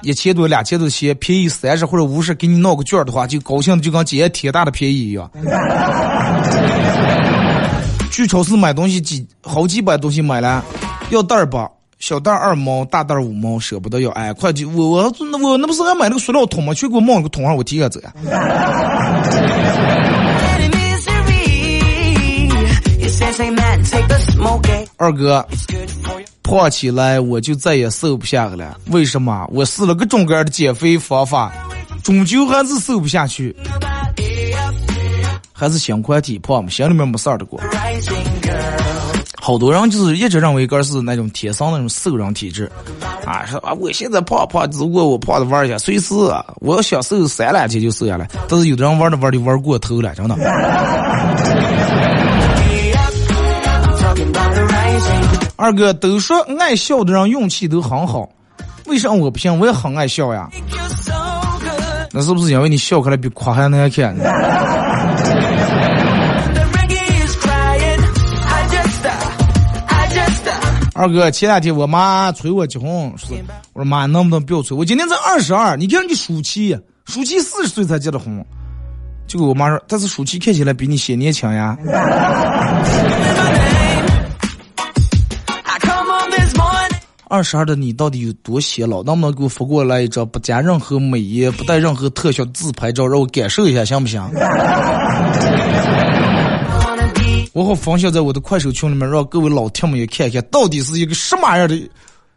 [0.03, 5.31] 一千多、两千多钱，便宜三十或者五十，给你闹个券的话，就高兴的就跟捡天天大的便宜一样。
[8.11, 10.65] 去超市买东西几好几百东西买了，
[11.11, 11.69] 要袋儿吧，
[11.99, 14.11] 小袋二毛，大袋五毛，舍不得要。
[14.11, 16.73] 哎，快去我我那我那不是还买那个塑料桶吗？
[16.75, 18.13] 去给我冒个桶上，我提下走呀。
[24.97, 25.47] 二哥。
[26.43, 29.49] 胖起来我就再也瘦不下了，为什么？
[29.51, 31.51] 我试了各种各样的减肥方法，
[32.03, 33.57] 终究还是瘦不下去，
[35.51, 37.59] 还是心宽体胖嘛，心里面没事儿的过。
[39.41, 42.71] 好多人就是一直认为哥是那种天生那种瘦人体质，
[43.25, 46.15] 啊，说啊我现在胖胖，如果我胖的玩一下，随时
[46.61, 48.29] 我要想瘦三两天就瘦下来。
[48.49, 50.37] 但是有的人玩着玩的玩过头了，真的。
[55.57, 58.29] 二哥都说爱笑的人运气都很好，
[58.87, 59.59] 为啥我不行？
[59.59, 60.49] 我也很爱笑呀。
[62.13, 64.15] 那是不是因为你笑出来比夸还难看？
[70.97, 73.37] 二哥，前两天我妈催我结婚，说
[73.73, 74.77] 我说妈能不能不要催？
[74.77, 78.45] 我今年才二十二，你看你暑期，暑期四十岁才结的婚，
[79.27, 81.77] 结果我妈说，但是暑期看起来比你显年轻呀。
[87.35, 89.03] 二十二的你到底有多显老？
[89.03, 94.23] 能不能给我发过来一张不加任何美颜、不带任何特效的自拍照，让我感受一下，行不行？
[97.53, 101.91] 我好分享在我的快手群里面，让各位老铁们也看一看，到底是一个什么样的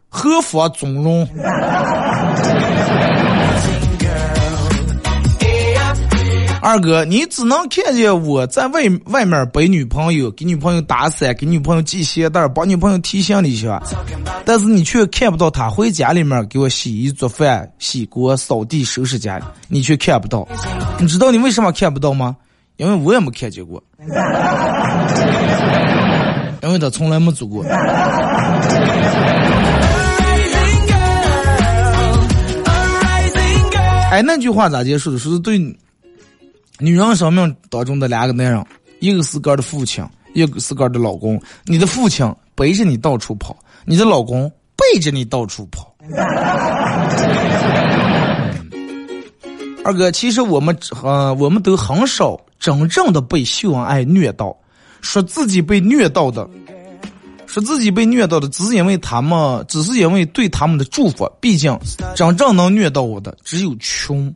[0.08, 1.24] 和服妆容。
[6.68, 13.82] 二哥，你只能看见我在外外面背女朋友，给女朋友打伞，给女朋友系鞋带，帮女朋友提行李箱，
[14.44, 20.46] 但是你却看不到她回家里面给我洗衣做饭、洗锅、扫地、收拾家里，你却看不到。
[20.98, 22.36] 你知道你为什么看不到吗？
[22.76, 23.82] 因为我也没看见过，
[26.62, 27.64] 因为他从来没做过。
[34.10, 35.18] 哎，那句话咋结束的？
[35.18, 35.58] 说是对。
[36.80, 38.64] 女人生命当中的两个男人，
[39.00, 41.40] 一个是哥的父亲，一个是哥的老公。
[41.64, 45.92] 你的父亲背着你到处跑，你的老公背着你到处跑。
[49.84, 54.56] 二哥，其实我们呃，我们都很少真正的被秀恩爱虐到，
[55.00, 56.48] 说自己被虐到的，
[57.46, 61.28] 说自己被虐到的，只是因为他们，只是因为对他们的祝福。
[61.40, 61.76] 毕竟，
[62.14, 64.32] 真正能虐到我的只有穷。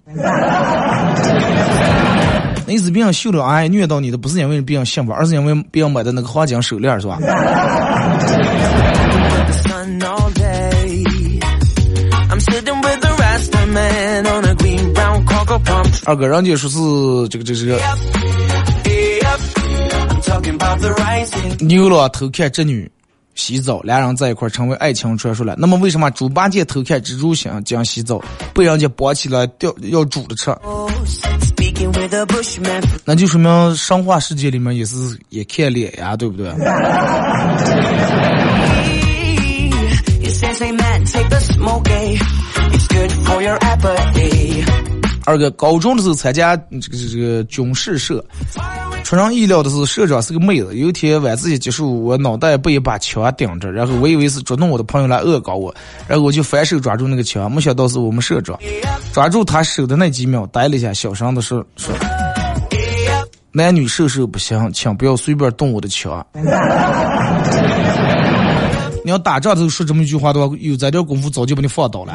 [2.72, 7.18] 那是别人秀了哎，虐到你的不是因为别人幸福，而是因为别人买的那个黄金手链，是吧？
[16.06, 17.78] 二哥，人家说是这个这个这个
[21.60, 22.90] 牛郎偷看织女
[23.34, 25.54] 洗澡，俩人在一块成为爱情传说了。
[25.58, 28.18] 那么为什么猪八戒偷看蜘蛛精将洗澡，
[28.54, 30.50] 被人家绑起来吊要煮着吃？
[33.05, 34.95] 那就说明神话世界里面也是
[35.30, 36.53] 也看脸呀，对不对？
[45.24, 48.24] 二哥高中的时候参加这个这个军事社，
[49.04, 50.76] 出人意料的是社长是个妹子。
[50.76, 55.72] 有一天晚自习结束，我脑袋被一把枪顶着，然后我以为是捉弄我的朋友来恶搞我，
[56.08, 58.58] 然后我就反手抓住那个枪，没想到是我们社长。
[59.12, 61.94] 抓住他手的那几秒，呆了一下，小声的说说
[63.52, 66.26] ：“男女授受不亲，请不要随便动我的枪。
[69.04, 72.14] ”你要打仗的时候说这么一句话的话，有这点功夫早就把你放倒了。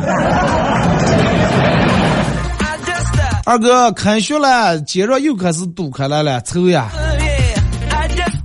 [3.47, 6.89] 二哥，开学了，街上又开始堵开来了，臭呀！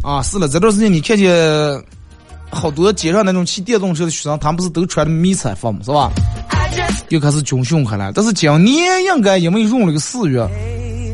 [0.00, 1.28] 啊，是了，这段时间你看见
[2.48, 5.80] 好多街上那种骑电动车的学生，他们不是都穿的迷彩服吗？
[5.82, 6.08] 是吧？
[7.08, 10.48] 又开始军训开了，但是今年应该因为用了个四月，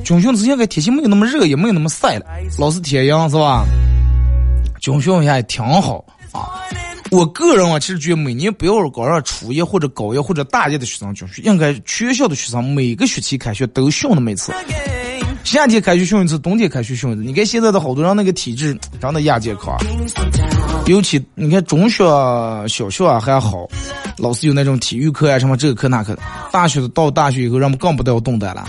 [0.04, 2.26] 军训之前个天气没有那么热，也没有那么晒了，
[2.58, 3.64] 老是天阳，是吧？
[4.82, 6.60] 军训一下也挺好啊。
[7.10, 14.52] 我个人啊，其实觉得每年不要搞上初一或者高一或者大一的学生军训，应该全校的学生每个学期开学都训那么一次。
[15.44, 17.22] 夏天开学训一次，冬天开学训一次。
[17.22, 19.74] 你看现在的好多人那个体质真的亚健康，
[20.86, 22.04] 尤其你看中学、
[22.68, 23.66] 小学啊还好，
[24.18, 26.18] 老师有那种体育课啊什么这个课那课。
[26.52, 28.66] 大学的到大学以后，人们更不要动弹了，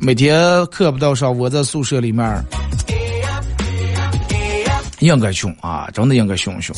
[0.00, 2.42] 每天课不到上，我在宿舍里面。
[5.02, 6.74] 应该凶啊，真的应该凶凶。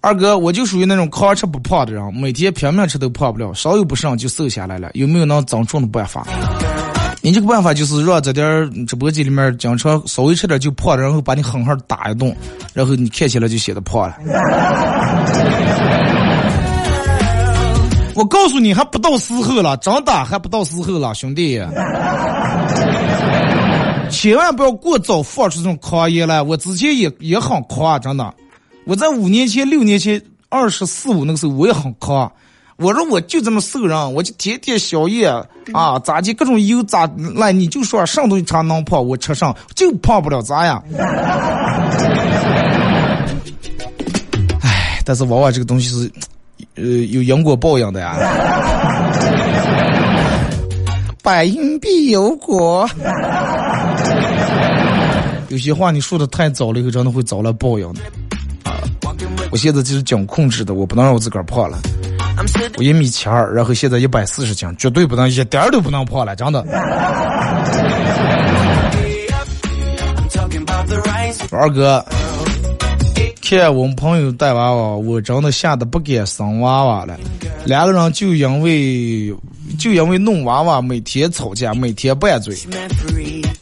[0.00, 4.90] 二哥，我就属于那种狂吃不胖的人，每天拼命吃都胖不了，稍有不慎就瘦下来了。
[4.94, 6.24] 有没有能增重的办法？
[7.22, 12.32] 你这个办法就是让这点直播间里面经常稍微吃点就胖，然后把你狠狠打一顿，
[12.72, 14.16] 然后你看起来就显得胖了。
[18.16, 21.60] 我告诉你，还不到时候了，真的还不到时候了，兄弟。
[24.10, 26.40] 千万不要过早放出这种狂言来。
[26.40, 28.34] 我之前也也很狂，真的。
[28.86, 32.32] 我在五年前、六年前、二十四五那个时候，我也很狂。
[32.76, 35.26] 我说我就这么瘦人，我就天天宵夜
[35.72, 40.82] 啊，咋的各种油咋那，你就说上东西常能胖，我吃上就胖不了咋样？
[44.62, 46.10] 唉，但是往往这个东西是，
[46.76, 48.16] 呃，有因果报应的呀。
[51.22, 52.88] 百因必有果，
[55.48, 58.00] 有些话你说的太早了以后，真的会遭来报应的。
[59.50, 61.78] 我现在就是讲控制的，我不能让我自个儿胖了。
[62.76, 66.64] 我一米七二，然后现在一百四十斤，绝对不能一点儿都不能胖了，真的。
[71.50, 72.04] 二哥，
[73.48, 77.16] 看我们朋友带娃娃，我真的吓得不敢生娃娃了。
[77.64, 79.34] 两个人就因为。
[79.80, 82.56] 就因为弄娃娃，每天吵架，每天拌嘴。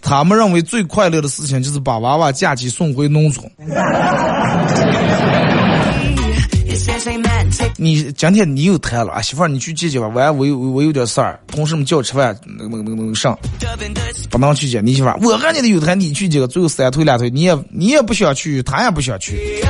[0.02, 3.50] 他们认为最快乐的事情就是把娃娃假期送回农村。
[7.76, 10.06] 你今天你又谈了啊，媳妇儿，你去接接吧。
[10.08, 13.36] 完，我有我有点事儿，同事们叫我吃饭，那个那个那个上，
[14.30, 14.80] 不能去接。
[14.80, 16.46] 你媳妇儿，我和你的有谈，你去接。
[16.46, 19.64] 最后三推两推，你也你也不想去，他也不想去。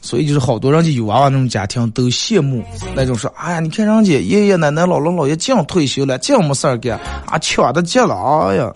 [0.00, 2.62] 所以就是好多人家有娃娃那种家庭都羡慕
[2.94, 8.14] 那种说，哎呀，你看人家爷爷奶奶、姥姥姥爷这样退休了，这样没事儿干，啊，抢的急了，
[8.48, 8.72] 哎呀，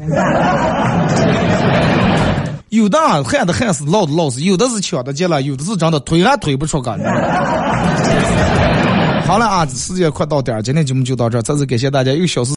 [2.70, 6.90] 有的喊的喊死，闹的闹死，有的是抢的急了，有的是真的推还推不出个。
[9.24, 12.46] 好了啊，时间快到点儿，今天节目就到这儿，再次感谢大家一个小时。